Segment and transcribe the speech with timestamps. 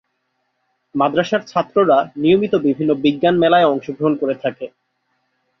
[0.95, 4.65] মাদ্রাসার ছাত্ররা নিয়মিত বিভিন্ন বিজ্ঞান মেলায় অংশগ্রহণ করে থাকে।